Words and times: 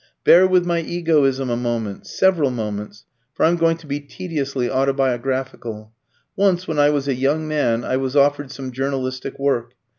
"Bear 0.23 0.47
with 0.47 0.65
my 0.65 0.79
egoism 0.79 1.51
a 1.51 1.55
moment 1.55 2.07
several 2.07 2.49
moments, 2.49 3.05
for 3.35 3.45
I'm 3.45 3.55
going 3.55 3.77
to 3.77 3.85
be 3.85 3.99
tediously 3.99 4.67
autobiographical. 4.67 5.93
Once, 6.35 6.67
when 6.67 6.79
I 6.79 6.89
was 6.89 7.07
a 7.07 7.13
young 7.13 7.47
man, 7.47 7.83
I 7.83 7.97
was 7.97 8.15
offered 8.15 8.49
some 8.49 8.71
journalistic 8.71 9.37
work. 9.37 9.73